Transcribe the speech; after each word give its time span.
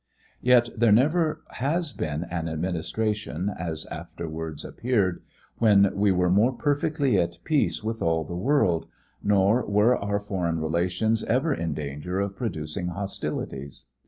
Yet 0.41 0.69
there 0.75 0.91
never 0.91 1.43
has 1.51 1.93
been 1.93 2.23
an 2.23 2.49
administration, 2.49 3.49
as 3.55 3.85
afterwards 3.91 4.65
appeared, 4.65 5.21
when 5.59 5.95
we 5.95 6.11
were 6.11 6.31
more 6.31 6.53
perfectly 6.53 7.19
at 7.19 7.37
peace 7.43 7.83
with 7.83 8.01
all 8.01 8.23
the 8.23 8.35
world, 8.35 8.87
nor 9.21 9.63
were 9.63 9.95
our 9.95 10.19
foreign 10.19 10.59
relations 10.59 11.23
ever 11.25 11.53
in 11.53 11.75
danger 11.75 12.19
of 12.19 12.35
producing 12.35 12.87
hostilities. 12.87 13.85